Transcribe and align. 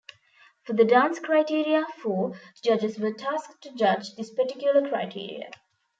For 0.63 0.73
the 0.73 0.83
dance 0.83 1.19
criteria, 1.19 1.85
four 2.01 2.33
judges 2.63 2.97
were 2.97 3.13
tasked 3.13 3.61
to 3.61 3.75
judge 3.75 4.15
this 4.15 4.33
particular 4.33 4.89
criteria. 4.89 5.51